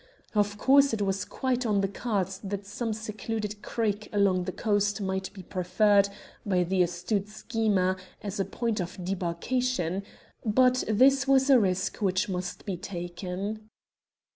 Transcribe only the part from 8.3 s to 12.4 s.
a point of debarkation, but this was a risk which